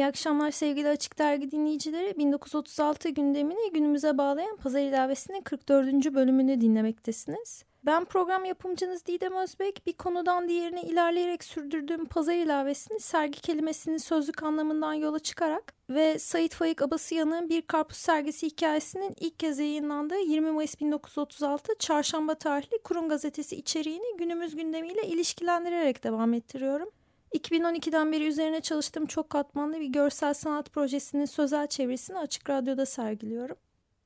[0.00, 2.18] İyi akşamlar sevgili Açık Dergi dinleyicileri.
[2.18, 6.14] 1936 gündemini günümüze bağlayan Pazar ilavesinin 44.
[6.14, 7.64] bölümünü dinlemektesiniz.
[7.86, 9.86] Ben program yapımcınız Didem Özbek.
[9.86, 16.54] Bir konudan diğerine ilerleyerek sürdürdüğüm pazar ilavesini sergi kelimesinin sözlük anlamından yola çıkarak ve Sait
[16.54, 23.08] Faik Abasıyan'ın Bir Karpuz Sergisi hikayesinin ilk kez yayınlandığı 20 Mayıs 1936 Çarşamba tarihli Kurum
[23.08, 26.88] Gazetesi içeriğini günümüz gündemiyle ilişkilendirerek devam ettiriyorum.
[27.34, 33.56] 2012'den beri üzerine çalıştığım çok katmanlı bir görsel sanat projesinin sözel çevirisini Açık Radyo'da sergiliyorum.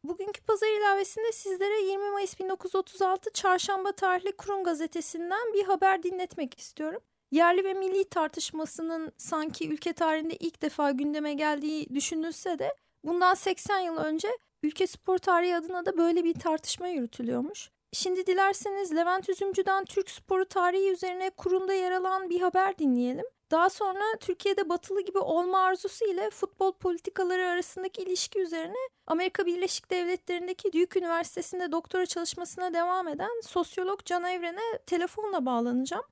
[0.05, 7.00] Bugünkü pazar ilavesinde sizlere 20 Mayıs 1936 Çarşamba tarihli Kurum Gazetesi'nden bir haber dinletmek istiyorum.
[7.30, 13.78] Yerli ve milli tartışmasının sanki ülke tarihinde ilk defa gündeme geldiği düşünülse de bundan 80
[13.78, 14.28] yıl önce
[14.62, 17.70] ülke spor tarihi adına da böyle bir tartışma yürütülüyormuş.
[17.95, 23.25] Şimdi dilerseniz Levent Üzümcü'den Türk sporu tarihi üzerine kurumda yer alan bir haber dinleyelim.
[23.51, 29.91] Daha sonra Türkiye'de batılı gibi olma arzusu ile futbol politikaları arasındaki ilişki üzerine Amerika Birleşik
[29.91, 36.05] Devletleri'ndeki Duke Üniversitesi'nde doktora çalışmasına devam eden sosyolog Can Evren'e telefonla bağlanacağım.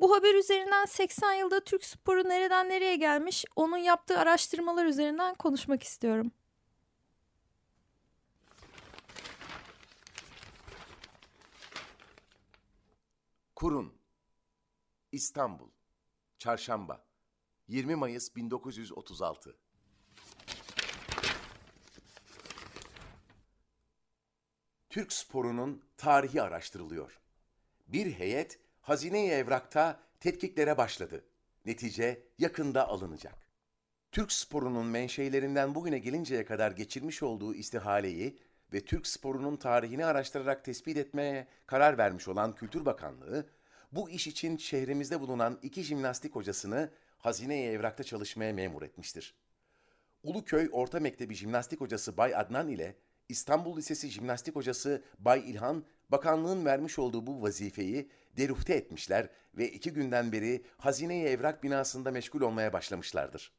[0.00, 5.82] Bu haber üzerinden 80 yılda Türk sporu nereden nereye gelmiş onun yaptığı araştırmalar üzerinden konuşmak
[5.82, 6.32] istiyorum.
[13.56, 13.98] Kurun
[15.12, 15.70] İstanbul
[16.38, 17.06] Çarşamba
[17.68, 19.56] 20 Mayıs 1936
[24.88, 27.20] Türk sporunun tarihi araştırılıyor.
[27.86, 31.24] Bir heyet hazine-i evrakta tetkiklere başladı.
[31.64, 33.50] Netice yakında alınacak.
[34.12, 38.38] Türk sporunun menşeilerinden bugüne gelinceye kadar geçirmiş olduğu istihaleyi
[38.72, 43.46] ve Türk sporunun tarihini araştırarak tespit etmeye karar vermiş olan Kültür Bakanlığı,
[43.92, 49.34] bu iş için şehrimizde bulunan iki jimnastik hocasını hazine-i evrakta çalışmaya memur etmiştir.
[50.22, 52.96] Uluköy Orta Mektebi jimnastik hocası Bay Adnan ile
[53.28, 59.92] İstanbul Lisesi jimnastik hocası Bay İlhan, bakanlığın vermiş olduğu bu vazifeyi deruhte etmişler ve iki
[59.92, 63.52] günden beri hazine-i evrak binasında meşgul olmaya başlamışlardır.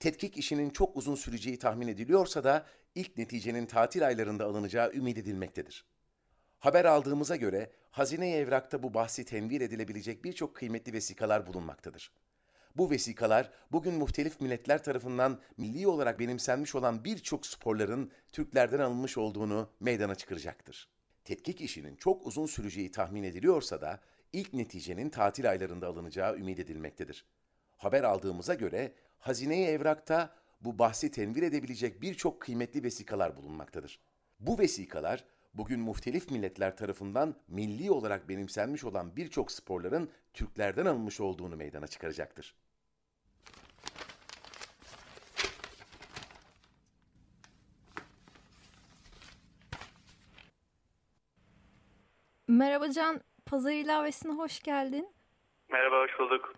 [0.00, 5.84] Tetkik işinin çok uzun süreceği tahmin ediliyorsa da ilk neticenin tatil aylarında alınacağı ümit edilmektedir.
[6.58, 12.12] Haber aldığımıza göre hazine evrakta bu bahsi tenvir edilebilecek birçok kıymetli vesikalar bulunmaktadır.
[12.76, 19.70] Bu vesikalar bugün muhtelif milletler tarafından milli olarak benimsenmiş olan birçok sporların Türklerden alınmış olduğunu
[19.80, 20.88] meydana çıkaracaktır.
[21.24, 24.00] Tetkik işinin çok uzun süreceği tahmin ediliyorsa da
[24.32, 27.24] ilk neticenin tatil aylarında alınacağı ümit edilmektedir.
[27.76, 34.00] Haber aldığımıza göre hazine evrakta bu bahsi tenvir edebilecek birçok kıymetli vesikalar bulunmaktadır.
[34.40, 41.56] Bu vesikalar bugün muhtelif milletler tarafından milli olarak benimsenmiş olan birçok sporların Türklerden alınmış olduğunu
[41.56, 42.54] meydana çıkaracaktır.
[52.48, 55.08] Merhaba Can, Pazar ilavesine hoş geldin.
[55.72, 56.54] Merhaba, hoş bulduk.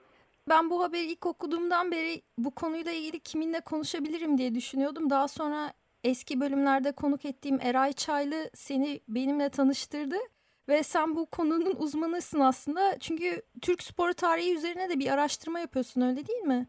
[0.48, 5.10] Ben bu haberi ilk okuduğumdan beri bu konuyla ilgili kiminle konuşabilirim diye düşünüyordum.
[5.10, 5.72] Daha sonra
[6.04, 10.16] eski bölümlerde konuk ettiğim Eray Çaylı seni benimle tanıştırdı.
[10.68, 12.98] Ve sen bu konunun uzmanısın aslında.
[12.98, 16.66] Çünkü Türk spor tarihi üzerine de bir araştırma yapıyorsun öyle değil mi?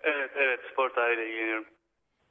[0.00, 1.66] Evet, evet spor tarihiyle ilgileniyorum.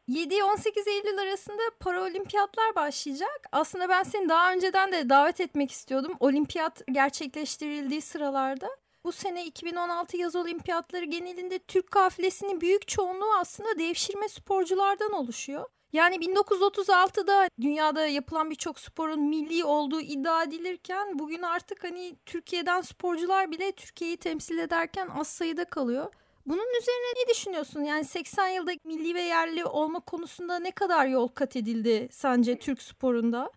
[0.09, 3.47] 7-18 Eylül arasında paraolimpiyatlar başlayacak.
[3.51, 6.13] Aslında ben seni daha önceden de davet etmek istiyordum.
[6.19, 8.67] Olimpiyat gerçekleştirildiği sıralarda.
[9.05, 15.65] Bu sene 2016 yaz olimpiyatları genelinde Türk kafilesinin büyük çoğunluğu aslında devşirme sporculardan oluşuyor.
[15.93, 23.51] Yani 1936'da dünyada yapılan birçok sporun milli olduğu iddia edilirken bugün artık hani Türkiye'den sporcular
[23.51, 26.13] bile Türkiye'yi temsil ederken az sayıda kalıyor.
[26.45, 27.81] Bunun üzerine ne düşünüyorsun?
[27.81, 32.81] Yani 80 yılda milli ve yerli olma konusunda ne kadar yol kat edildi sence Türk
[32.81, 33.51] sporunda?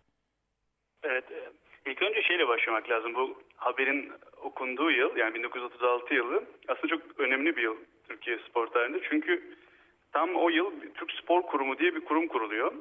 [1.03, 1.51] Evet, e,
[1.85, 3.15] ilk önce şeyle başlamak lazım.
[3.15, 4.11] Bu haberin
[4.43, 7.75] okunduğu yıl yani 1936 yılı aslında çok önemli bir yıl
[8.07, 8.99] Türkiye spor tarihinde.
[9.09, 9.43] Çünkü
[10.13, 12.73] tam o yıl Türk Spor Kurumu diye bir kurum kuruluyor.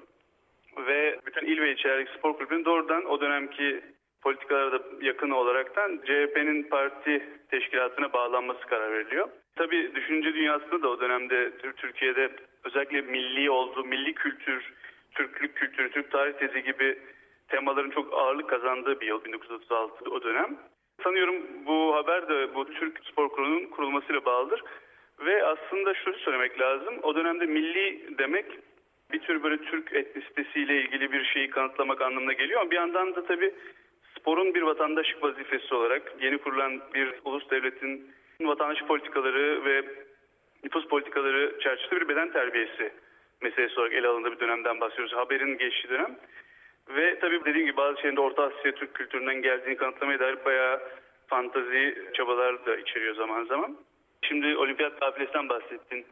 [0.86, 3.80] Ve bütün il ve ilçelerdeki spor kulüplerinin doğrudan o dönemki
[4.22, 9.28] politikalara da yakın olaraktan CHP'nin parti teşkilatına bağlanması karar veriliyor.
[9.56, 12.30] Tabii düşünce dünyasında da o dönemde Türkiye'de
[12.64, 14.72] özellikle milli olduğu, milli kültür,
[15.14, 16.98] Türklük kültürü, Türk tarih tezi gibi
[17.48, 20.58] temaların çok ağırlık kazandığı bir yıl 1936 o dönem.
[21.02, 21.36] Sanıyorum
[21.66, 24.62] bu haber de bu Türk Spor Kurulu'nun kurulmasıyla bağlıdır.
[25.20, 26.94] Ve aslında şunu söylemek lazım.
[27.02, 28.46] O dönemde milli demek
[29.12, 32.60] bir tür böyle Türk etnisitesiyle ilgili bir şeyi kanıtlamak anlamına geliyor.
[32.60, 33.54] Ama bir yandan da tabii
[34.18, 38.10] sporun bir vatandaşlık vazifesi olarak yeni kurulan bir ulus devletin
[38.40, 39.84] vatandaşlık politikaları ve
[40.64, 42.92] nüfus politikaları çerçevesinde bir beden terbiyesi
[43.42, 45.14] meselesi olarak ele alındığı bir dönemden bahsediyoruz.
[45.16, 46.16] Haberin geçtiği dönem.
[46.88, 50.80] Ve tabii dediğim gibi bazı şeylerin de Orta Asya Türk kültüründen geldiğini kanıtlamaya dair bayağı
[51.26, 53.76] fantazi çabalar da içeriyor zaman zaman.
[54.22, 56.06] Şimdi olimpiyat kafilesinden bahsettin.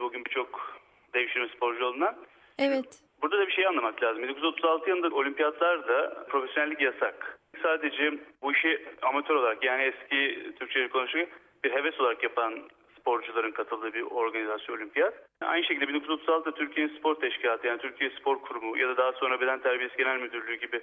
[0.00, 0.80] Bugün birçok
[1.14, 2.16] devşirme sporcu olduğundan.
[2.58, 3.02] Evet.
[3.22, 4.22] Burada da bir şey anlamak lazım.
[4.22, 7.38] 1936 yılında olimpiyatlarda profesyonellik yasak.
[7.62, 11.26] Sadece bu işi amatör olarak yani eski Türkçe'yi konuşuyor
[11.64, 12.62] bir heves olarak yapan
[13.02, 15.14] sporcuların katıldığı bir organizasyon olimpiyat.
[15.40, 19.62] Aynı şekilde 1936'da Türkiye'nin spor teşkilatı yani Türkiye Spor Kurumu ya da daha sonra Beden
[19.62, 20.80] Terbiyesi Genel Müdürlüğü gibi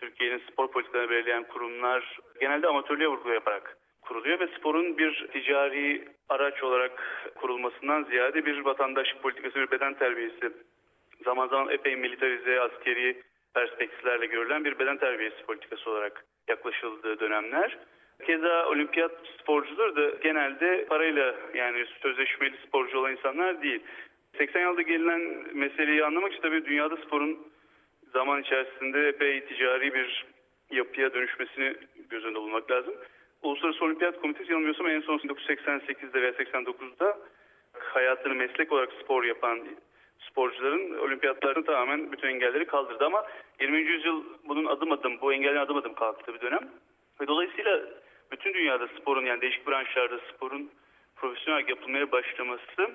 [0.00, 6.62] Türkiye'nin spor politikalarını belirleyen kurumlar genelde amatörlüğe vurgu yaparak kuruluyor ve sporun bir ticari araç
[6.62, 6.92] olarak
[7.34, 10.52] kurulmasından ziyade bir vatandaşlık politikası, bir beden terbiyesi,
[11.24, 13.22] zaman zaman epey militarize, askeri
[13.54, 17.78] perspektiflerle görülen bir beden terbiyesi politikası olarak yaklaşıldığı dönemler.
[18.26, 19.12] Keza olimpiyat
[19.42, 23.80] sporcuları da genelde parayla yani sözleşmeli sporcu olan insanlar değil.
[24.38, 25.20] 80 yılda gelinen
[25.54, 27.38] meseleyi anlamak için tabii dünyada sporun
[28.12, 30.26] zaman içerisinde epey ticari bir
[30.70, 31.74] yapıya dönüşmesini
[32.10, 32.94] göz önünde bulmak lazım.
[33.42, 37.18] Uluslararası Olimpiyat Komitesi yanılmıyorsam en son 1988'de veya 89'da
[37.78, 39.60] hayatını meslek olarak spor yapan
[40.30, 43.26] sporcuların olimpiyatlarını tamamen bütün engelleri kaldırdı ama
[43.60, 43.78] 20.
[43.78, 46.68] yüzyıl bunun adım adım bu engellerin adım adım kalktığı bir dönem.
[47.20, 47.80] Ve dolayısıyla
[48.32, 50.70] bütün dünyada sporun yani değişik branşlarda sporun
[51.16, 52.90] profesyonel yapılmaya başlaması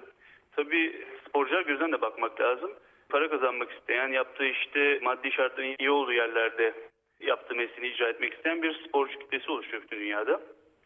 [0.56, 2.72] tabii sporcular gözden de bakmak lazım.
[3.10, 6.74] Para kazanmak isteyen, yaptığı işte maddi şartların iyi olduğu yerlerde
[7.20, 10.42] yaptığı mesleğini icra etmek isteyen bir sporcu kitlesi oluşuyor bütün dünyada.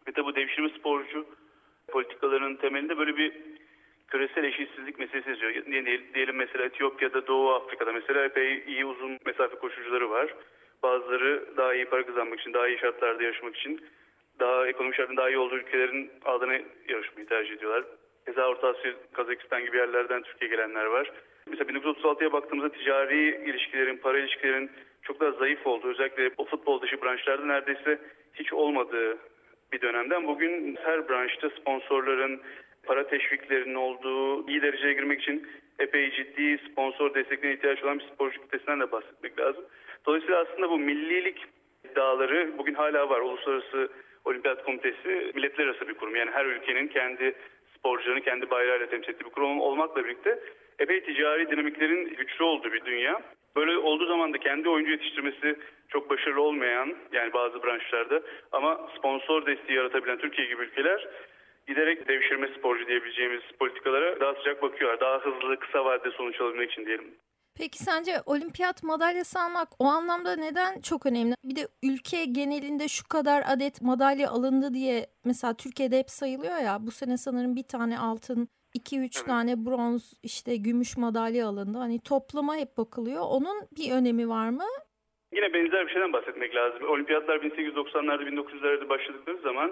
[0.08, 1.26] Ve tabi bu devşirme sporcu
[1.88, 3.34] politikalarının temelinde böyle bir
[4.08, 5.66] küresel eşitsizlik meselesi yazıyor.
[6.14, 10.34] Diyelim mesela Etiyopya'da, Doğu Afrika'da mesela epey iyi uzun mesafe koşucuları var.
[10.84, 13.82] Bazıları daha iyi para kazanmak için, daha iyi şartlarda yaşamak için
[14.40, 16.54] daha ekonomik şartın daha iyi olduğu ülkelerin adına
[16.88, 17.84] yarışmayı tercih ediyorlar.
[18.26, 21.12] Keza Orta Asya, Kazakistan gibi yerlerden Türkiye'ye gelenler var.
[21.50, 24.72] Mesela 1936'ya baktığımızda ticari ilişkilerin, para ilişkilerin
[25.02, 28.00] çok daha zayıf olduğu, özellikle o futbol dışı branşlarda neredeyse
[28.34, 29.18] hiç olmadığı
[29.74, 32.42] bir dönemden bugün her branşta sponsorların,
[32.84, 35.48] para teşviklerinin olduğu, iyi dereceye girmek için
[35.80, 39.66] epey ciddi sponsor desteklerine ihtiyaç olan bir sporcu kitlesinden de bahsetmek lazım.
[40.06, 41.46] Dolayısıyla aslında bu millilik
[41.92, 43.20] iddiaları bugün hala var.
[43.20, 43.90] Uluslararası
[44.26, 46.16] Olimpiyat Komitesi milletler arası bir kurum.
[46.16, 47.36] Yani her ülkenin kendi
[47.78, 50.40] sporcularını kendi bayrağıyla temsil ettiği bir kurum olmakla birlikte
[50.80, 53.22] epey ticari dinamiklerin güçlü olduğu bir dünya.
[53.56, 55.56] Böyle olduğu zaman da kendi oyuncu yetiştirmesi
[55.90, 58.22] çok başarılı olmayan yani bazı branşlarda
[58.52, 61.08] ama sponsor desteği yaratabilen Türkiye gibi ülkeler
[61.68, 65.00] giderek devşirme sporcu diyebileceğimiz politikalara daha sıcak bakıyorlar.
[65.00, 67.16] Daha hızlı, kısa vadede sonuç alabilmek için diyelim.
[67.60, 71.34] Peki sence olimpiyat madalyası almak o anlamda neden çok önemli?
[71.44, 76.78] Bir de ülke genelinde şu kadar adet madalya alındı diye mesela Türkiye'de hep sayılıyor ya
[76.80, 79.26] bu sene sanırım bir tane altın 2-3 evet.
[79.26, 81.78] tane bronz işte gümüş madalya alındı.
[81.78, 83.24] Hani toplama hep bakılıyor.
[83.30, 84.70] Onun bir önemi var mı?
[85.34, 86.90] Yine benzer bir şeyden bahsetmek lazım.
[86.90, 89.72] Olimpiyatlar 1890'larda 1900'lerde başladıkları zaman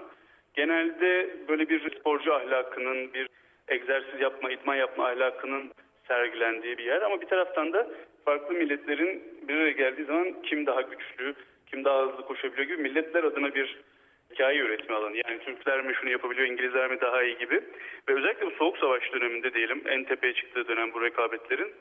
[0.54, 3.28] genelde böyle bir sporcu ahlakının, bir
[3.68, 5.72] egzersiz yapma, idman yapma ahlakının
[6.08, 7.02] sergilendiği bir yer.
[7.02, 7.88] Ama bir taraftan da
[8.24, 11.34] farklı milletlerin bir araya geldiği zaman kim daha güçlü,
[11.66, 13.78] kim daha hızlı koşabiliyor gibi milletler adına bir
[14.32, 15.16] hikaye üretme alanı.
[15.16, 17.54] Yani Türkler mi şunu yapabiliyor, İngilizler mi daha iyi gibi.
[18.08, 21.72] Ve özellikle bu Soğuk Savaş döneminde diyelim en tepeye çıktığı dönem bu rekabetlerin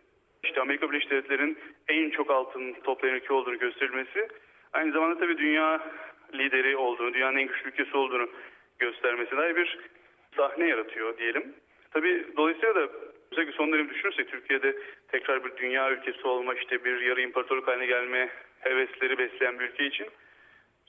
[0.43, 1.57] işte Amerika Birleşik Devletleri'nin
[1.87, 4.27] en çok altın toplayan ülke olduğunu gösterilmesi
[4.73, 5.81] aynı zamanda tabii dünya
[6.33, 8.29] lideri olduğunu, dünyanın en güçlü ülkesi olduğunu
[8.79, 9.79] göstermesi dair bir
[10.37, 11.53] sahne yaratıyor diyelim.
[11.91, 12.89] Tabii dolayısıyla da
[13.37, 14.75] özellikle son dönemi düşünürsek Türkiye'de
[15.07, 18.29] tekrar bir dünya ülkesi olma, işte bir yarı imparatorluk haline gelme
[18.59, 20.07] hevesleri besleyen bir ülke için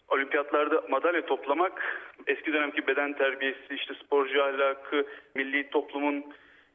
[0.09, 6.25] olimpiyatlarda madalya toplamak eski dönemki beden terbiyesi, işte sporcu ahlakı, milli toplumun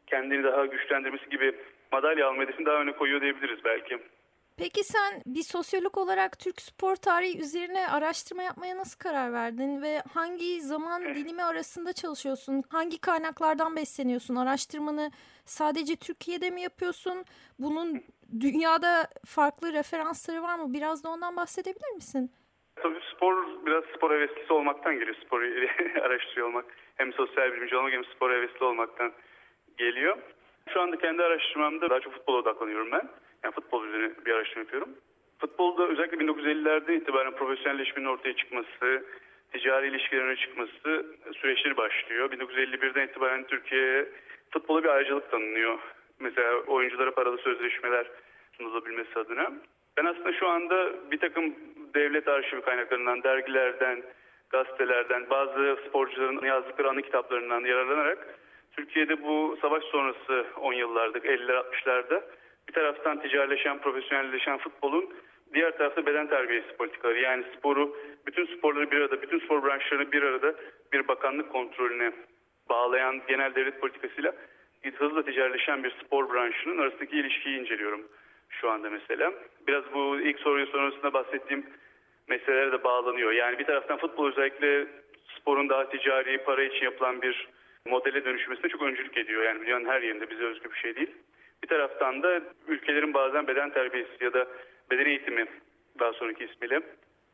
[0.07, 1.55] kendini daha güçlendirmesi gibi
[1.91, 3.97] madalya alma hedefini daha öne koyuyor diyebiliriz belki.
[4.57, 10.01] Peki sen bir sosyolog olarak Türk spor tarihi üzerine araştırma yapmaya nasıl karar verdin ve
[10.13, 12.63] hangi zaman dilimi arasında çalışıyorsun?
[12.69, 14.35] Hangi kaynaklardan besleniyorsun?
[14.35, 15.11] Araştırmanı
[15.45, 17.25] sadece Türkiye'de mi yapıyorsun?
[17.59, 18.01] Bunun
[18.39, 20.73] dünyada farklı referansları var mı?
[20.73, 22.31] Biraz da ondan bahsedebilir misin?
[22.75, 25.15] Tabii spor biraz spor heveslisi olmaktan geliyor.
[25.25, 25.41] Spor
[26.01, 26.65] araştırıyor olmak.
[26.95, 29.11] Hem sosyal bilimci olmak hem spor hevesli olmaktan
[29.77, 30.17] geliyor.
[30.73, 33.09] Şu anda kendi araştırmamda daha çok futbola odaklanıyorum ben.
[33.43, 34.89] Yani futbol üzerine bir araştırma yapıyorum.
[35.39, 39.05] Futbolda özellikle 1950'lerde itibaren profesyonelleşmenin ortaya çıkması,
[39.51, 41.05] ticari ilişkilerin öne çıkması
[41.41, 42.31] süreçleri başlıyor.
[42.31, 44.09] 1951'den itibaren Türkiye'ye
[44.51, 45.79] futbola bir ayrıcalık tanınıyor.
[46.19, 48.07] Mesela oyunculara paralı sözleşmeler
[48.57, 49.51] sunulabilmesi adına.
[49.97, 51.55] Ben aslında şu anda bir takım
[51.95, 54.03] devlet arşivi kaynaklarından, dergilerden,
[54.49, 58.39] gazetelerden, bazı sporcuların yazdıkları anı kitaplarından yararlanarak
[58.71, 62.23] Türkiye'de bu savaş sonrası 10 yıllarda, 50'ler 60'larda
[62.73, 65.13] bir taraftan ticarileşen, profesyonelleşen futbolun
[65.53, 70.23] diğer tarafta beden terbiyesi politikaları yani sporu, bütün sporları bir arada, bütün spor branşlarını bir
[70.23, 70.55] arada
[70.93, 72.11] bir bakanlık kontrolüne
[72.69, 74.33] bağlayan genel devlet politikasıyla
[74.95, 78.01] hızla ticarileşen bir spor branşının arasındaki ilişkiyi inceliyorum
[78.49, 79.33] şu anda mesela.
[79.67, 81.65] Biraz bu ilk soruyu sonrasında bahsettiğim
[82.27, 83.31] meselelere de bağlanıyor.
[83.31, 84.87] Yani bir taraftan futbol özellikle
[85.39, 87.47] sporun daha ticari, para için yapılan bir
[87.85, 89.43] modele dönüşmesine çok öncülük ediyor.
[89.43, 91.11] Yani dünyanın her yerinde bize özgü bir şey değil.
[91.63, 94.47] Bir taraftan da ülkelerin bazen beden terbiyesi ya da
[94.91, 95.45] beden eğitimi
[95.99, 96.81] daha sonraki ismiyle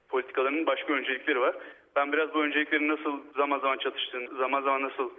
[0.09, 1.55] politikalarının başka öncelikleri var.
[1.95, 5.11] Ben biraz bu önceliklerin nasıl zaman zaman çatıştığını, zaman zaman nasıl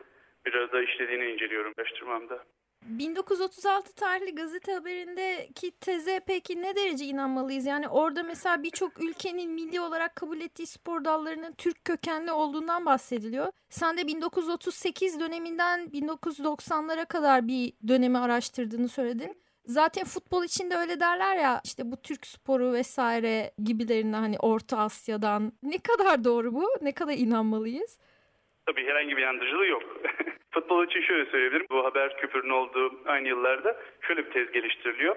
[0.46, 2.44] bir arada işlediğini inceliyorum araştırmamda.
[2.86, 7.66] 1936 tarihli gazete haberindeki teze peki ne derece inanmalıyız?
[7.66, 13.52] Yani orada mesela birçok ülkenin milli olarak kabul ettiği spor dallarının Türk kökenli olduğundan bahsediliyor.
[13.70, 19.36] Sen de 1938 döneminden 1990'lara kadar bir dönemi araştırdığını söyledin.
[19.66, 25.52] Zaten futbol içinde öyle derler ya işte bu Türk sporu vesaire gibilerine hani Orta Asya'dan.
[25.62, 26.68] Ne kadar doğru bu?
[26.82, 27.98] Ne kadar inanmalıyız?
[28.70, 29.82] Tabii herhangi bir inandırıcılığı yok.
[30.50, 31.66] Futbol için şöyle söyleyebilirim.
[31.70, 35.16] Bu haber küpürün olduğu aynı yıllarda şöyle bir tez geliştiriliyor.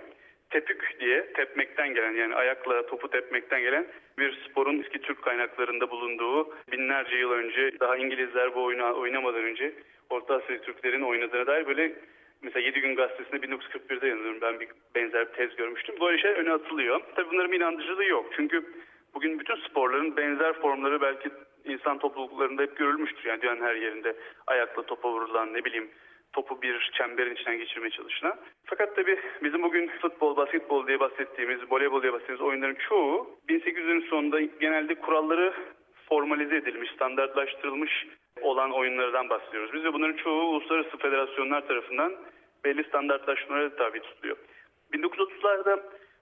[0.50, 6.55] Tepük diye tepmekten gelen yani ayakla topu tepmekten gelen bir sporun eski Türk kaynaklarında bulunduğu
[6.72, 9.74] binlerce yıl önce daha İngilizler bu oyunu oynamadan önce
[10.10, 11.93] Orta Asya Türklerin oynadığına dair böyle
[12.41, 15.95] mesela 7 gün gazetesinde 1941'de yanılıyorum ben bir benzer bir tez görmüştüm.
[16.01, 17.01] Böyle şeyler öne atılıyor.
[17.15, 18.25] Tabii bunların inandırıcılığı yok.
[18.36, 18.63] Çünkü
[19.13, 21.29] bugün bütün sporların benzer formları belki
[21.65, 23.29] insan topluluklarında hep görülmüştür.
[23.29, 24.15] Yani dünyanın her yerinde
[24.48, 25.89] ayakla topa vurulan ne bileyim
[26.34, 28.36] topu bir çemberin içinden geçirmeye çalışılan.
[28.65, 34.41] Fakat tabii bizim bugün futbol, basketbol diye bahsettiğimiz, voleybol diye bahsettiğimiz oyunların çoğu 1800'lerin sonunda
[34.41, 35.53] genelde kuralları
[36.10, 38.08] formalize edilmiş, standartlaştırılmış
[38.41, 39.74] olan oyunlardan bahsediyoruz.
[39.74, 42.15] Biz de bunların çoğu uluslararası federasyonlar tarafından
[42.63, 44.38] belli standartlaşmalara tabi tutuluyor.
[44.93, 45.79] 1930'larda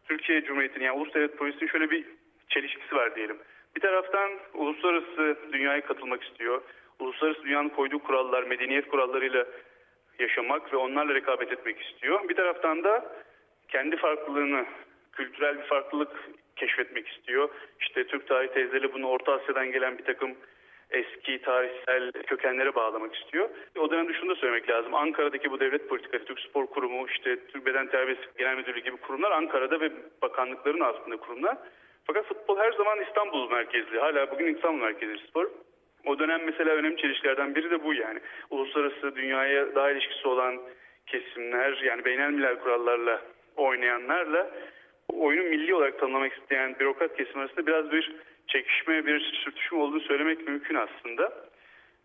[0.08, 2.06] Türkiye Cumhuriyeti'nin yani Ulus Devlet Polisi'nin şöyle bir
[2.50, 3.38] çelişkisi var diyelim.
[3.76, 6.62] Bir taraftan uluslararası dünyaya katılmak istiyor.
[7.00, 9.46] Uluslararası dünyanın koyduğu kurallar, medeniyet kurallarıyla
[10.20, 12.30] yaşamak ve onlarla rekabet etmek istiyor.
[12.30, 13.16] Bir taraftan da
[13.68, 14.66] kendi farklılığını,
[15.12, 16.12] kültürel bir farklılık
[16.56, 17.50] keşfetmek istiyor.
[17.80, 20.36] İşte Türk tarih teyzeleri bunu Orta Asya'dan gelen bir takım
[20.92, 23.50] eski tarihsel kökenlere bağlamak istiyor.
[23.80, 24.96] O dönemde şunu da söylemek lazım.
[24.96, 29.32] Ankara'daki bu devlet politikası, Türk Spor Kurumu, işte Türk Beden Terbiyesi Genel Müdürlüğü gibi kurumlar
[29.32, 31.58] Ankara'da ve bakanlıkların altında kurumlar.
[32.08, 34.00] Fakat futbol her zaman İstanbul merkezli.
[34.00, 35.48] Hala bugün İstanbul merkezli spor.
[36.06, 38.20] O dönem mesela önemli çelişkilerden biri de bu yani.
[38.50, 40.62] Uluslararası dünyaya daha ilişkisi olan
[41.08, 43.22] kesimler yani beynelmiler kurallarla
[43.56, 44.52] oynayanlarla
[45.10, 48.16] oyunu milli olarak tanımlamak isteyen bürokrat kesim arasında biraz bir
[48.48, 51.34] çekişme, bir sürtüşme olduğunu söylemek mümkün aslında.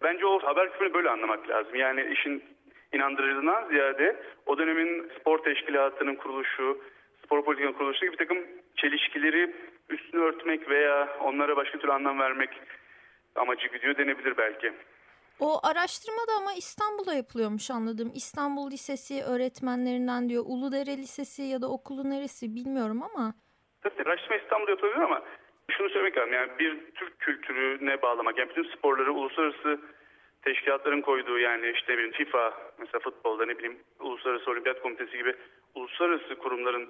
[0.02, 1.74] Bence o haber küpünü böyle anlamak lazım.
[1.74, 2.44] Yani işin
[2.92, 6.78] inandırıcılığından ziyade o dönemin spor teşkilatının kuruluşu,
[7.24, 8.38] spor politikanın kuruluşu gibi bir takım
[8.76, 9.52] çelişkileri
[9.88, 12.50] üstünü örtmek veya onlara başka türlü anlam vermek
[13.34, 14.72] amacı gidiyor denebilir belki.
[15.40, 18.10] O araştırma da ama İstanbul'da yapılıyormuş anladım.
[18.14, 20.44] İstanbul Lisesi öğretmenlerinden diyor.
[20.46, 23.34] Uludere Lisesi ya da okulu neresi bilmiyorum ama.
[23.82, 25.22] Tabii araştırma İstanbul'da yapılabilir ama
[25.70, 26.32] şunu söylemek lazım.
[26.32, 28.38] Yani bir Türk kültürüne bağlamak.
[28.38, 29.80] Yani bütün sporları uluslararası
[30.42, 35.34] teşkilatların koyduğu yani işte bir FIFA mesela futbolda ne bileyim Uluslararası Olimpiyat Komitesi gibi
[35.74, 36.88] uluslararası kurumların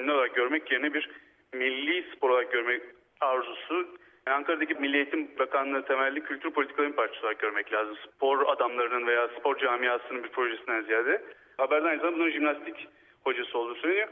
[0.00, 1.10] oyunlar olarak görmek yerine bir
[1.52, 2.82] milli spor olarak görmek
[3.20, 3.86] arzusu
[4.26, 7.96] yani Ankara'daki Milli Eğitim Bakanlığı temelli kültür politikalarının parçası olarak görmek lazım.
[7.96, 11.22] Spor adamlarının veya spor camiasının bir projesinden ziyade.
[11.56, 12.88] Haberden aynı bunun jimnastik
[13.24, 14.08] hocası olduğu söyleniyor.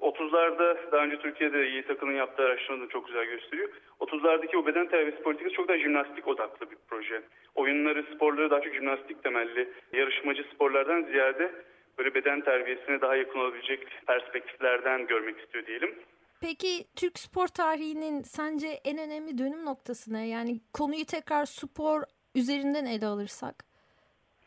[0.00, 3.68] 30'larda daha önce Türkiye'de Yiğit Akın'ın yaptığı araştırmada çok güzel gösteriyor.
[4.00, 7.22] 30'lardaki o beden terbiyesi politikası çok daha jimnastik odaklı bir proje.
[7.54, 11.52] Oyunları, sporları daha çok jimnastik temelli, yarışmacı sporlardan ziyade
[11.98, 15.94] böyle beden terbiyesine daha yakın olabilecek perspektiflerden görmek istiyor diyelim.
[16.40, 20.28] Peki Türk spor tarihinin sence en önemli dönüm noktası ne?
[20.28, 22.02] Yani konuyu tekrar spor
[22.34, 23.54] üzerinden ele alırsak.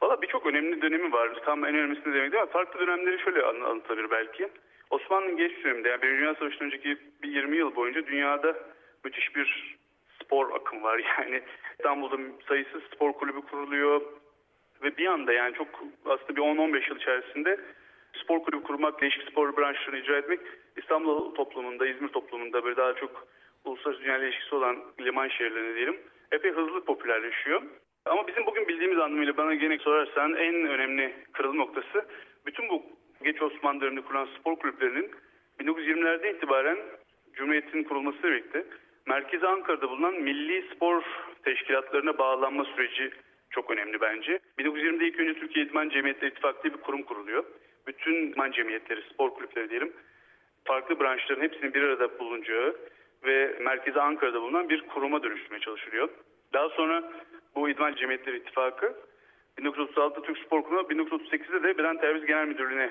[0.01, 1.41] Valla birçok önemli dönemi var.
[1.45, 4.49] Tam en önemlisini demek değil ama farklı dönemleri şöyle anlatabilir belki.
[4.89, 8.55] Osmanlı'nın geç döneminde yani Birinci Dünya Savaşı'ndan önceki bir 20 yıl boyunca dünyada
[9.03, 9.77] müthiş bir
[10.21, 10.97] spor akım var.
[11.19, 11.43] Yani
[11.77, 14.01] İstanbul'da sayısız spor kulübü kuruluyor
[14.83, 15.67] ve bir anda yani çok
[16.05, 17.59] aslında bir 10-15 yıl içerisinde
[18.23, 20.39] spor kulübü kurmak, değişik spor branşlarını icra etmek
[20.77, 23.27] İstanbul toplumunda, İzmir toplumunda böyle daha çok
[23.65, 25.97] uluslararası dünya ilişkisi olan liman şehirlerinde diyelim
[26.31, 27.61] epey hızlı popülerleşiyor.
[28.05, 32.05] Ama bizim bugün bildiğimiz anlamıyla bana gene sorarsan en önemli kırılım noktası
[32.45, 32.83] bütün bu
[33.23, 35.11] geç Osmanlı döneminde kurulan spor kulüplerinin
[35.59, 36.77] 1920'lerde itibaren
[37.33, 38.65] Cumhuriyet'in kurulmasıyla birlikte
[39.05, 41.03] merkezi Ankara'da bulunan milli spor
[41.43, 43.11] teşkilatlarına bağlanma süreci
[43.53, 44.39] çok önemli bence.
[44.59, 47.43] 1920'de ilk önce Türkiye İdman Cemiyetleri İttifakı diye bir kurum kuruluyor.
[47.87, 49.93] Bütün idman cemiyetleri, spor kulüpleri diyelim,
[50.65, 52.75] farklı branşların hepsinin bir arada bulunacağı
[53.25, 56.09] ve merkezi Ankara'da bulunan bir kuruma dönüştürmeye çalışılıyor.
[56.53, 57.11] Daha sonra
[57.55, 58.95] bu İdman Cemiyetleri İttifakı
[59.57, 62.89] 1936 Türk Spor Kurumu 1938'de de Beden Terbiyesi Genel Müdürlüğü'ne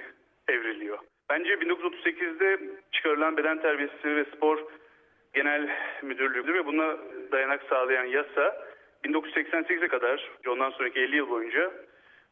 [0.48, 0.98] evriliyor.
[1.30, 2.60] Bence 1938'de
[2.92, 4.58] çıkarılan Beden Terbiyesi ve Spor
[5.34, 5.70] Genel
[6.02, 6.96] Müdürlüğü ve buna
[7.32, 8.71] dayanak sağlayan yasa
[9.04, 11.72] 1988'e kadar ondan sonraki 50 yıl boyunca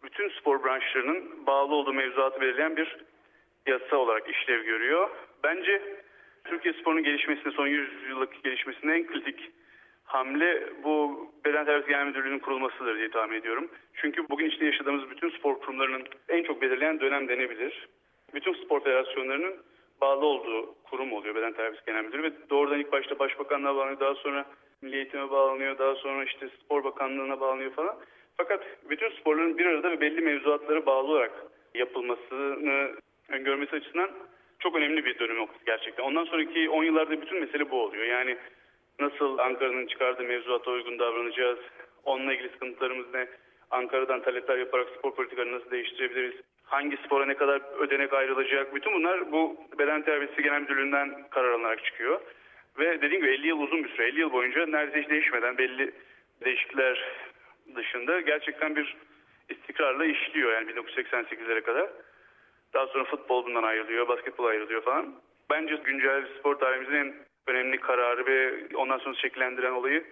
[0.02, 2.96] bütün spor branşlarının bağlı olduğu mevzuatı belirleyen bir
[3.66, 5.10] yasa olarak işlev görüyor.
[5.44, 5.82] Bence
[6.44, 9.50] Türkiye sporunun gelişmesinde son 100 yıllık gelişmesinde en kritik
[10.04, 13.68] hamle bu Beden Terbiyesi Genel Müdürlüğü'nün kurulmasıdır diye tahmin ediyorum.
[13.94, 17.88] Çünkü bugün içinde yaşadığımız bütün spor kurumlarının en çok belirleyen dönem denebilir.
[18.34, 19.56] Bütün spor federasyonlarının
[20.00, 24.14] bağlı olduğu kurum oluyor Beden Terbiyesi Genel Müdürlüğü ve doğrudan ilk başta Başbakanlığa bağlanıyor, daha
[24.14, 24.46] sonra
[24.82, 27.96] Milli Eğitim'e bağlanıyor, daha sonra işte Spor Bakanlığı'na bağlanıyor falan.
[28.36, 31.32] Fakat bütün sporların bir arada ve belli mevzuatlara bağlı olarak
[31.74, 32.90] yapılmasını
[33.28, 34.10] öngörmesi açısından
[34.58, 36.04] çok önemli bir dönüm noktası gerçekten.
[36.04, 38.04] Ondan sonraki 10 yıllarda bütün mesele bu oluyor.
[38.04, 38.36] Yani
[39.00, 41.58] nasıl Ankara'nın çıkardığı mevzuata uygun davranacağız,
[42.04, 43.26] onunla ilgili sıkıntılarımız ne,
[43.70, 46.34] Ankara'dan talepler yaparak spor politikalarını nasıl değiştirebiliriz,
[46.64, 51.84] hangi spora ne kadar ödenek ayrılacak, bütün bunlar bu Beden Terbiyesi Genel Müdürlüğü'nden karar alınarak
[51.84, 52.20] çıkıyor.
[52.80, 55.92] Ve dediğim gibi 50 yıl uzun bir süre, 50 yıl boyunca neredeyse hiç değişmeden belli
[56.44, 57.04] değişiklikler
[57.76, 58.96] dışında gerçekten bir
[59.48, 61.90] istikrarla işliyor yani 1988'lere kadar.
[62.74, 65.14] Daha sonra futbol bundan ayrılıyor, basketbol ayrılıyor falan.
[65.50, 70.04] Bence güncel spor tarihimizin en önemli kararı ve ondan sonra şekillendiren olayı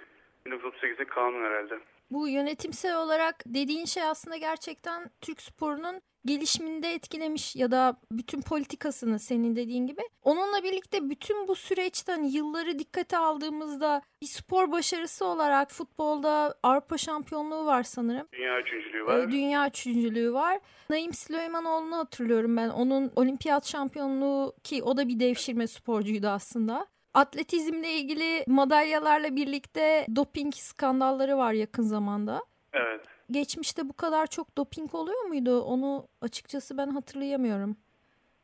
[0.47, 1.79] 1938'de kanun herhalde.
[2.11, 9.19] Bu yönetimsel olarak dediğin şey aslında gerçekten Türk sporunun gelişiminde etkilemiş ya da bütün politikasını
[9.19, 10.03] senin dediğin gibi.
[10.23, 17.67] Onunla birlikte bütün bu süreçten yılları dikkate aldığımızda bir spor başarısı olarak futbolda Avrupa şampiyonluğu
[17.67, 18.29] var sanırım.
[18.33, 19.19] Dünya üçüncülüğü var.
[19.19, 20.61] Ee, dünya üçüncülüğü var.
[20.91, 22.69] Naim Süleymanoğlu'nu hatırlıyorum ben.
[22.69, 26.87] Onun olimpiyat şampiyonluğu ki o da bir devşirme sporcuydu aslında.
[27.15, 32.45] Atletizmle ilgili madalyalarla birlikte doping skandalları var yakın zamanda.
[32.73, 33.01] Evet.
[33.31, 35.61] Geçmişte bu kadar çok doping oluyor muydu?
[35.61, 37.77] Onu açıkçası ben hatırlayamıyorum.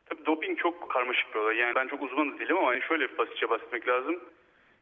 [0.06, 1.56] Tabii doping çok karmaşık bir olay.
[1.56, 4.20] Yani ben çok uzman değilim ama şöyle basitçe bahsetmek lazım.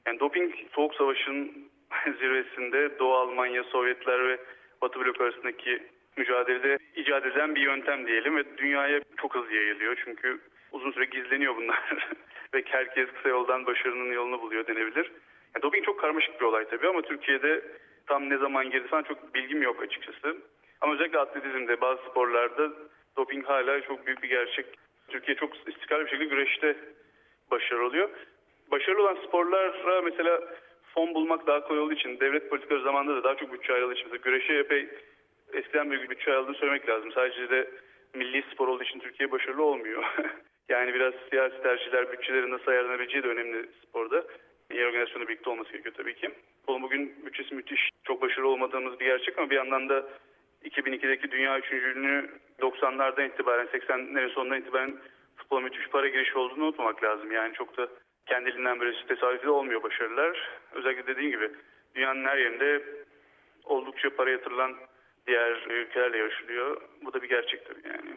[0.07, 1.69] Yani doping Soğuk Savaş'ın
[2.19, 4.39] zirvesinde Doğu Almanya, Sovyetler ve
[4.83, 5.83] Batı blok arasındaki
[6.17, 9.97] mücadelede icat edilen bir yöntem diyelim ve dünyaya çok hızlı yayılıyor.
[10.05, 10.41] Çünkü
[10.73, 11.97] uzun süre gizleniyor bunlar
[12.55, 15.13] ve herkes kısa yoldan başarının yolunu buluyor denebilir.
[15.55, 17.63] Yani doping çok karmaşık bir olay tabii ama Türkiye'de
[18.13, 20.37] tam ne zaman girdi falan çok bilgim yok açıkçası.
[20.81, 22.73] Ama özellikle atletizmde bazı sporlarda
[23.17, 24.67] doping hala çok büyük bir gerçek.
[25.09, 26.77] Türkiye çok istikrarlı bir şekilde güreşte
[27.51, 28.11] başarılı oluyor.
[28.71, 30.41] Başarılı olan sporlara mesela
[30.95, 34.07] fon bulmak daha kolay olduğu için devlet politikaları zamanında da daha çok bütçe ayrıldığı için
[34.13, 34.89] mesela güreşe epey
[35.53, 37.13] eskiden büyük bütçe ayrıldığını söylemek lazım.
[37.13, 37.71] Sadece de
[38.15, 40.05] milli spor olduğu için Türkiye başarılı olmuyor.
[40.69, 44.25] yani biraz siyasi tercihler, bütçelerin nasıl ayarlanabileceği de önemli sporda.
[44.73, 46.31] Diğer organizasyonla birlikte olması gerekiyor tabii ki.
[46.67, 50.05] Bunun bugün bütçesi müthiş, çok başarılı olmadığımız bir gerçek ama bir yandan da
[50.65, 52.31] 2002'deki dünya üçüncülüğünü
[52.61, 54.97] 90'lardan itibaren, 80'lerin sonundan itibaren
[55.37, 57.33] futbola müthiş para girişi olduğunu unutmamak lazım.
[57.33, 57.89] Yani çok da
[58.27, 60.51] kendiliğinden böyle tesadüfi olmuyor başarılar.
[60.73, 61.51] Özellikle dediğim gibi
[61.95, 62.83] dünyanın her yerinde
[63.65, 64.75] oldukça para yatırılan
[65.27, 66.83] diğer ülkelerle yarışılıyor.
[67.03, 68.11] Bu da bir gerçek tabii yani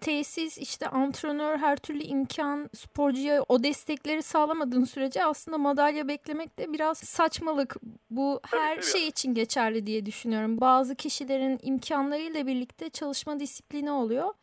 [0.00, 6.72] tesis işte antrenör her türlü imkan sporcuya o destekleri sağlamadığın sürece aslında madalya beklemek de
[6.72, 7.76] biraz saçmalık.
[8.10, 10.60] Bu her şey için geçerli diye düşünüyorum.
[10.60, 14.34] Bazı kişilerin imkanlarıyla birlikte çalışma disiplini oluyor.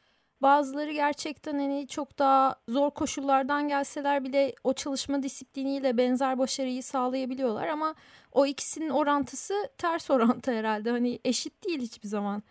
[0.42, 7.68] Bazıları gerçekten hani çok daha zor koşullardan gelseler bile o çalışma disipliniyle benzer başarıyı sağlayabiliyorlar
[7.68, 7.96] ama
[8.32, 10.92] o ikisinin orantısı ters orantı herhalde.
[10.92, 12.44] Hani eşit değil hiçbir zaman.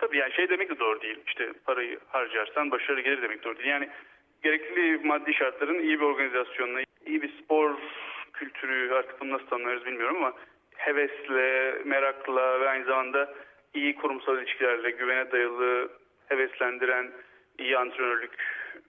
[0.00, 1.18] Tabii yani şey demek de doğru değil.
[1.26, 3.68] İşte parayı harcarsan başarı gelir demek doğru değil.
[3.68, 3.88] Yani
[4.42, 7.74] gerekli maddi şartların iyi bir organizasyonla, iyi bir spor
[8.32, 10.32] kültürü artık bunu nasıl tanımlarız bilmiyorum ama
[10.76, 13.34] hevesle, merakla ve aynı zamanda
[13.74, 15.90] iyi kurumsal ilişkilerle, güvene dayalı,
[16.28, 17.12] heveslendiren
[17.58, 18.34] iyi antrenörlük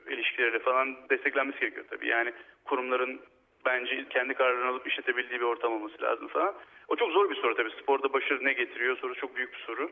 [0.09, 2.07] ilişkileri falan desteklenmesi gerekiyor tabii.
[2.07, 2.33] Yani
[2.65, 3.21] kurumların
[3.65, 6.53] bence kendi kararlarını alıp işletebildiği bir ortam olması lazım falan.
[6.87, 7.71] O çok zor bir soru tabii.
[7.71, 9.91] Sporda başarı ne getiriyor soru çok büyük bir soru.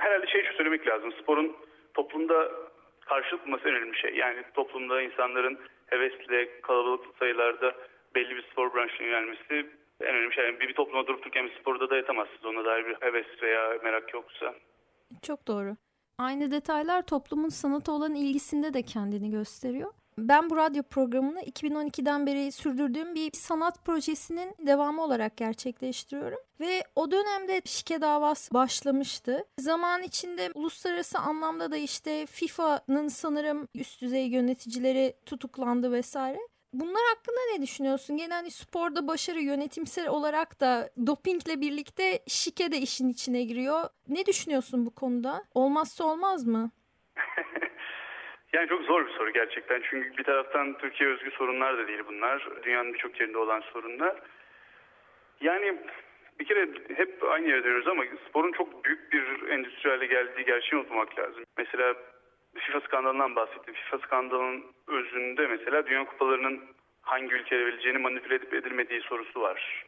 [0.00, 1.12] Herhalde şey şu söylemek lazım.
[1.22, 1.56] Sporun
[1.94, 2.50] toplumda
[3.00, 4.14] karşılık bulması önemli şey.
[4.14, 7.74] Yani toplumda insanların hevesle kalabalık sayılarda
[8.14, 9.66] belli bir spor branşına yönelmesi
[10.00, 10.44] en önemli şey.
[10.44, 12.44] Yani bir, bir topluma durup dururken bir sporda da yatamazsınız.
[12.44, 14.54] Ona dair bir heves veya merak yoksa.
[15.22, 15.76] Çok doğru.
[16.18, 19.92] Aynı detaylar toplumun sanata olan ilgisinde de kendini gösteriyor.
[20.28, 26.38] Ben bu radyo programını 2012'den beri sürdürdüğüm bir sanat projesinin devamı olarak gerçekleştiriyorum.
[26.60, 29.44] Ve o dönemde şike davası başlamıştı.
[29.58, 36.38] Zaman içinde uluslararası anlamda da işte FIFA'nın sanırım üst düzey yöneticileri tutuklandı vesaire.
[36.72, 38.16] Bunlar hakkında ne düşünüyorsun?
[38.16, 43.88] Genelde hani sporda başarı yönetimsel olarak da dopingle birlikte şike de işin içine giriyor.
[44.08, 45.44] Ne düşünüyorsun bu konuda?
[45.54, 46.70] Olmazsa olmaz mı?
[48.52, 49.82] yani çok zor bir soru gerçekten.
[49.90, 52.48] Çünkü bir taraftan Türkiye özgü sorunlar da değil bunlar.
[52.62, 54.16] Dünyanın birçok yerinde olan sorunlar.
[55.40, 55.78] Yani
[56.40, 61.18] bir kere hep aynı yere dönüyoruz ama sporun çok büyük bir endüstriyelde geldiği gerçeği unutmamak
[61.18, 61.44] lazım.
[61.58, 61.94] Mesela
[62.54, 63.74] FIFA skandalından bahsettim.
[63.74, 66.60] FIFA skandalının özünde mesela Dünya Kupalarının
[67.02, 69.84] hangi ülkeye verileceğini manipüle edip edilmediği sorusu var.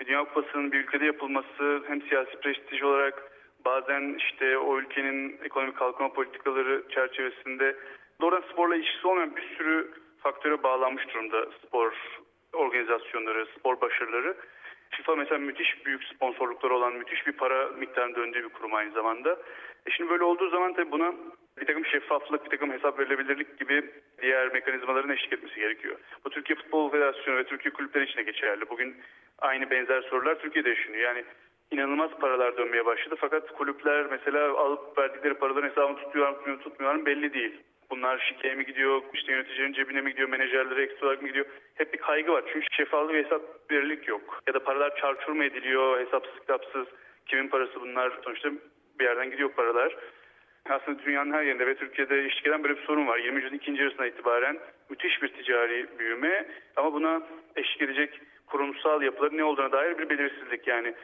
[0.00, 3.32] Ve Dünya Kupası'nın bir ülkede yapılması hem siyasi prestij olarak
[3.64, 7.76] bazen işte o ülkenin ekonomik kalkınma politikaları çerçevesinde
[8.20, 11.92] doğrudan sporla ilişkisi olmayan bir sürü faktöre bağlanmış durumda spor
[12.52, 14.36] organizasyonları, spor başarıları.
[14.90, 19.38] FIFA mesela müthiş büyük sponsorlukları olan müthiş bir para miktarının döndüğü bir kurum aynı zamanda.
[19.86, 21.14] E şimdi böyle olduğu zaman tabii buna
[21.60, 23.90] bir takım şeffaflık, bir takım hesap verilebilirlik gibi
[24.22, 25.96] diğer mekanizmaların eşlik etmesi gerekiyor.
[26.24, 28.70] Bu Türkiye Futbol Federasyonu ve Türkiye kulüpleri için de geçerli.
[28.70, 28.96] Bugün
[29.38, 31.02] aynı benzer sorular Türkiye'de yaşanıyor.
[31.02, 31.24] Yani
[31.70, 37.06] inanılmaz paralar dönmeye başladı fakat kulüpler mesela alıp verdikleri paraların hesabını tutuyorlar mı tutmuyorlar mı
[37.06, 37.60] belli değil.
[37.92, 41.46] Bunlar şikeye mi gidiyor, işte yöneticilerin cebine mi gidiyor, menajerlere ekstra olarak mı gidiyor?
[41.74, 42.44] Hep bir kaygı var.
[42.52, 44.42] Çünkü şeffaflık ve hesap verilik yok.
[44.46, 46.86] Ya da paralar çarçur mu ediliyor, hesapsız kitapsız.
[47.26, 48.12] Kimin parası bunlar?
[48.24, 48.50] Sonuçta
[48.98, 49.96] bir yerden gidiyor paralar.
[50.68, 53.18] Aslında dünyanın her yerinde ve Türkiye'de eden böyle bir sorun var.
[53.18, 53.36] 20.
[53.36, 54.58] yüzyılın ikinci yarısına itibaren
[54.90, 57.22] müthiş bir ticari büyüme ama buna
[57.56, 60.94] eşlik edecek kurumsal yapıların ne olduğuna dair bir belirsizlik yani.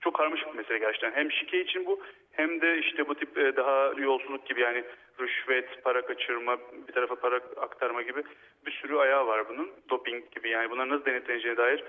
[0.00, 1.12] Çok karmaşık bir mesele gerçekten.
[1.12, 2.00] Hem şike için bu
[2.32, 4.84] hem de işte bu tip e, daha yolsuzluk gibi yani
[5.20, 8.22] rüşvet, para kaçırma, bir tarafa para aktarma gibi
[8.66, 9.70] bir sürü ayağı var bunun.
[9.90, 11.84] Doping gibi yani bunlar nasıl denetleneceğine dair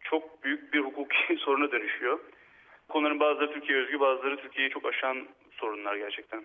[0.00, 2.18] çok büyük bir hukuki soruna dönüşüyor.
[2.88, 6.44] Konuların bazıları Türkiye özgü, bazıları Türkiye'yi çok aşan sorunlar gerçekten.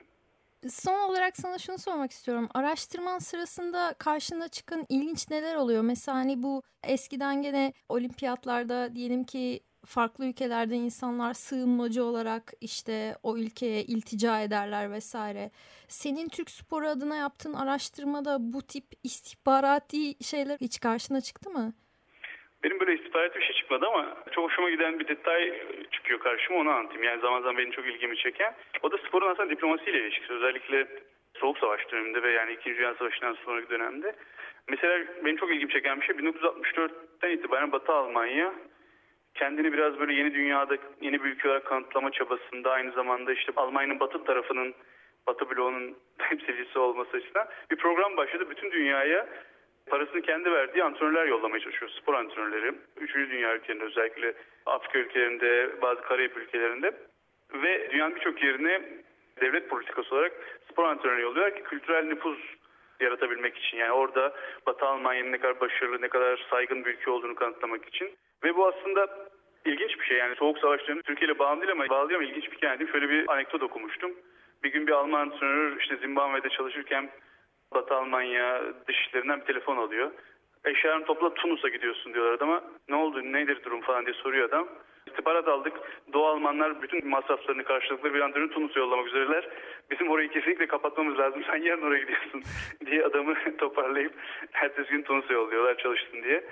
[0.69, 2.49] Son olarak sana şunu sormak istiyorum.
[2.53, 5.81] Araştırman sırasında karşına çıkan ilginç neler oluyor?
[5.83, 13.38] Mesela hani bu eskiden gene olimpiyatlarda diyelim ki farklı ülkelerde insanlar sığınmacı olarak işte o
[13.38, 15.50] ülkeye iltica ederler vesaire.
[15.88, 21.74] Senin Türk sporu adına yaptığın araştırmada bu tip istihbarati şeyler hiç karşına çıktı mı?
[22.63, 26.70] Benim böyle istihbarat bir şey çıkmadı ama çok hoşuma giden bir detay çıkıyor karşıma onu
[26.70, 27.04] anlatayım.
[27.04, 28.56] Yani zaman zaman benim çok ilgimi çeken.
[28.84, 30.34] O da sporun aslında diplomasiyle ilişkisi.
[30.34, 30.88] Özellikle
[31.39, 32.76] Soğuk Savaş döneminde ve yani 2.
[32.78, 34.15] Dünya Savaşı'ndan sonraki dönemde.
[34.67, 38.54] Mesela benim çok ilgimi çeken bir şey 1964'ten itibaren Batı Almanya
[39.34, 44.00] kendini biraz böyle yeni dünyada yeni bir ülke olarak kanıtlama çabasında aynı zamanda işte Almanya'nın
[44.00, 44.76] batı tarafının
[45.28, 48.50] Batı bloğunun temsilcisi olması açısından bir program başladı.
[48.50, 49.28] Bütün dünyaya
[49.86, 51.91] parasını kendi verdiği antrenörler yollamaya çalışıyor.
[52.02, 52.74] Spor antrenörleri.
[52.98, 54.34] Üçüncü dünya ülkelerinde özellikle
[54.65, 56.91] Afrika ülkelerinde, bazı Karayip ülkelerinde
[57.54, 58.82] ve dünyanın birçok yerine
[59.41, 60.32] devlet politikası olarak
[60.72, 62.39] spor antrenörü yolluyorlar ki kültürel nüfuz
[63.00, 63.78] yaratabilmek için.
[63.78, 64.34] Yani orada
[64.65, 68.12] Batı Almanya'nın ne kadar başarılı, ne kadar saygın bir ülke olduğunu kanıtlamak için.
[68.43, 69.08] Ve bu aslında
[69.65, 70.17] ilginç bir şey.
[70.17, 72.88] Yani Soğuk Savaş dönemi Türkiye ile bağımlı değil ama bağlıyor ama ilginç bir hikaye.
[72.91, 74.12] Şöyle bir anekdot okumuştum.
[74.63, 77.10] Bir gün bir Alman antrenör işte Zimbabwe'de çalışırken
[77.73, 80.12] Batı Almanya dışişlerinden bir telefon alıyor.
[80.65, 82.63] Eşyalarını topla Tunus'a gidiyorsun diyorlar adama.
[82.89, 84.67] Ne oldu nedir durum falan diye soruyor adam.
[85.08, 85.73] İstihbarat aldık.
[86.13, 89.49] Doğu Almanlar bütün masraflarını karşılıklı bir antrenörü Tunus'a yollamak üzereler.
[89.91, 91.43] Bizim orayı kesinlikle kapatmamız lazım.
[91.47, 92.43] Sen yarın oraya gidiyorsun
[92.86, 94.13] diye adamı toparlayıp
[94.54, 96.43] ertesi gün Tunus'a yolluyorlar çalışsın diye.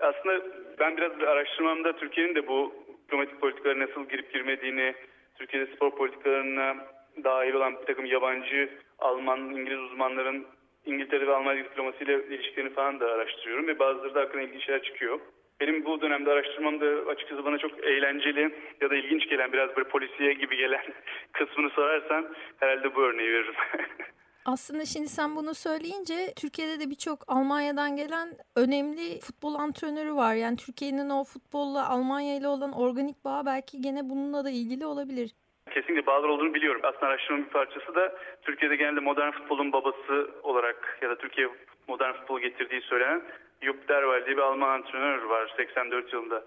[0.00, 0.42] Aslında
[0.78, 4.94] ben biraz araştırmamda Türkiye'nin de bu diplomatik politikalara nasıl girip girmediğini,
[5.38, 6.76] Türkiye'de spor politikalarına
[7.24, 10.46] dahil olan bir takım yabancı Alman, İngiliz uzmanların
[10.86, 15.20] İngiltere ve Almanya diplomasiyle ilişkilerini falan da araştırıyorum ve bazıları da hakkında ilginç şeyler çıkıyor.
[15.60, 20.32] Benim bu dönemde araştırmamda açıkçası bana çok eğlenceli ya da ilginç gelen biraz böyle polisiye
[20.32, 20.84] gibi gelen
[21.32, 23.54] kısmını sorarsan herhalde bu örneği veririm.
[24.46, 30.34] Aslında şimdi sen bunu söyleyince Türkiye'de de birçok Almanya'dan gelen önemli futbol antrenörü var.
[30.34, 35.30] Yani Türkiye'nin o futbolla Almanya ile olan organik bağı belki gene bununla da ilgili olabilir.
[35.70, 36.80] Kesinlikle bağlar olduğunu biliyorum.
[36.84, 41.48] Aslında araştırmanın bir parçası da Türkiye'de genelde modern futbolun babası olarak ya da Türkiye
[41.88, 43.22] modern futbol getirdiği söylenen
[43.62, 46.44] Jupp Derwall diye bir Alman antrenör var 84 yılında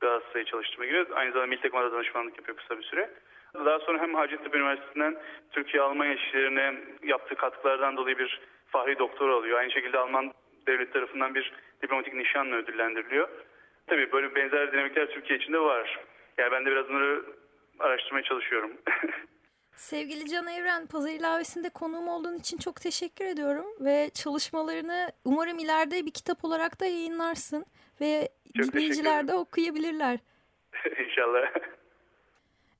[0.00, 1.06] Galatasaray'ı çalıştırmaya giriyor.
[1.14, 3.10] Aynı zamanda milli takımda danışmanlık yapıyor kısa bir süre.
[3.54, 5.16] Daha sonra hem Hacettepe Üniversitesi'nden
[5.52, 9.58] Türkiye-Almanya ilişkilerine yaptığı katkılardan dolayı bir fahri doktor alıyor.
[9.58, 10.32] Aynı şekilde Alman
[10.66, 13.28] devlet tarafından bir diplomatik nişanla ödüllendiriliyor.
[13.86, 16.00] Tabii böyle benzer dinamikler Türkiye içinde var.
[16.38, 17.24] Yani ben de biraz bunları
[17.78, 18.70] araştırmaya çalışıyorum.
[19.76, 23.66] Sevgili Can Evren, Pazar İlavesi'nde konuğum olduğun için çok teşekkür ediyorum.
[23.80, 27.64] Ve çalışmalarını umarım ileride bir kitap olarak da yayınlarsın.
[28.00, 30.18] Ve Çok dinleyiciler de okuyabilirler.
[31.06, 31.52] İnşallah.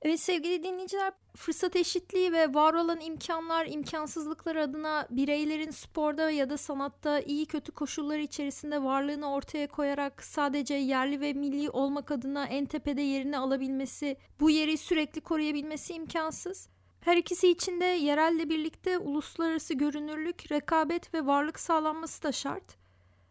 [0.03, 6.57] Evet sevgili dinleyiciler, fırsat eşitliği ve var olan imkanlar, imkansızlıklar adına bireylerin sporda ya da
[6.57, 12.67] sanatta iyi kötü koşullar içerisinde varlığını ortaya koyarak sadece yerli ve milli olmak adına en
[12.67, 16.69] tepede yerini alabilmesi, bu yeri sürekli koruyabilmesi imkansız.
[17.01, 22.77] Her ikisi için de yerelle birlikte uluslararası görünürlük, rekabet ve varlık sağlanması da şart.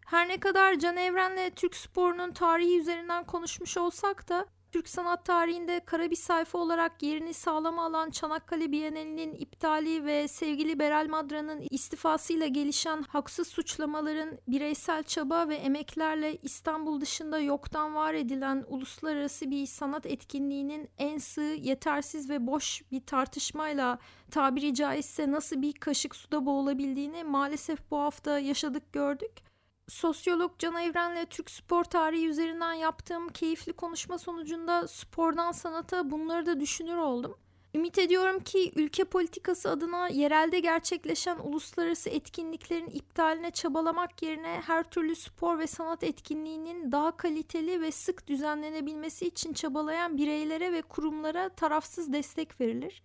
[0.06, 5.80] Her ne kadar Can Evren'le Türk sporunun tarihi üzerinden konuşmuş olsak da Türk sanat tarihinde
[5.86, 12.48] kara bir sayfa olarak yerini sağlama alan Çanakkale Bienalinin iptali ve sevgili Beral Madra'nın istifasıyla
[12.48, 20.06] gelişen haksız suçlamaların bireysel çaba ve emeklerle İstanbul dışında yoktan var edilen uluslararası bir sanat
[20.06, 24.00] etkinliğinin en sığ, yetersiz ve boş bir tartışmayla
[24.32, 29.49] tabiri caizse nasıl bir kaşık suda boğulabildiğini maalesef bu hafta yaşadık gördük.
[29.89, 36.60] Sosyolog Can Evren'le Türk spor tarihi üzerinden yaptığım keyifli konuşma sonucunda spordan sanata bunları da
[36.60, 37.38] düşünür oldum.
[37.75, 45.15] Ümit ediyorum ki ülke politikası adına yerelde gerçekleşen uluslararası etkinliklerin iptaline çabalamak yerine her türlü
[45.15, 52.13] spor ve sanat etkinliğinin daha kaliteli ve sık düzenlenebilmesi için çabalayan bireylere ve kurumlara tarafsız
[52.13, 53.04] destek verilir.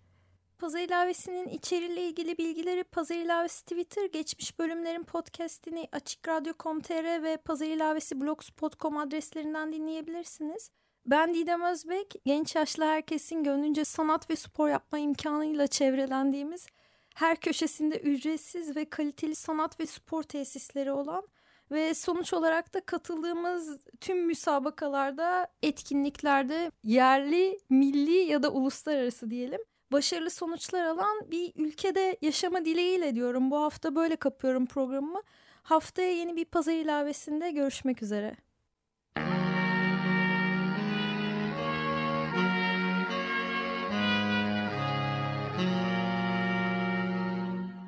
[0.57, 8.21] Pazar ilavesinin içeriğiyle ilgili bilgileri Pazar ilavesi Twitter, geçmiş bölümlerin podcastini açıkradyo.com.tr ve Pazar ilavesi
[8.21, 10.71] blogspot.com adreslerinden dinleyebilirsiniz.
[11.05, 16.67] Ben Didem Özbek, genç yaşlı herkesin gönlünce sanat ve spor yapma imkanıyla çevrelendiğimiz,
[17.15, 21.27] her köşesinde ücretsiz ve kaliteli sanat ve spor tesisleri olan
[21.71, 30.29] ve sonuç olarak da katıldığımız tüm müsabakalarda, etkinliklerde yerli, milli ya da uluslararası diyelim başarılı
[30.29, 33.51] sonuçlar alan bir ülkede yaşama dileğiyle diyorum.
[33.51, 35.21] Bu hafta böyle kapıyorum programımı.
[35.63, 38.35] Haftaya yeni bir pazar ilavesinde görüşmek üzere.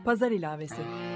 [0.06, 1.07] Pazar ilavesi.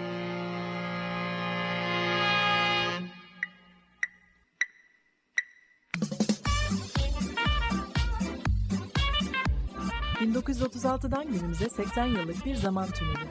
[10.41, 13.27] ...1936'dan günümüze 80 yıllık bir zaman tüneli.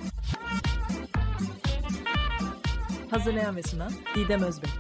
[3.11, 4.71] Hazırlayan ve sunan Didem Özbek.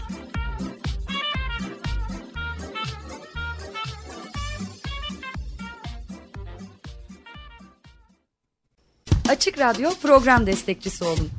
[9.28, 11.30] Açık Radyo program destekçisi olun.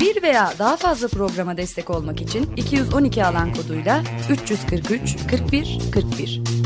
[0.00, 6.61] Bir veya daha fazla programa destek olmak için 212 alan koduyla 343 41 41.